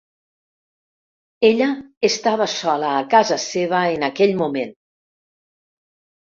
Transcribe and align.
Ella 1.49 1.67
estava 2.09 2.49
sola 2.55 2.91
a 2.95 3.05
casa 3.13 3.39
seva 3.45 3.85
en 3.99 4.09
aquell 4.11 4.37
moment. 4.43 4.77